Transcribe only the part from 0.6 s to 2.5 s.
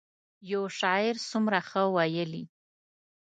شاعر څومره ښه ویلي.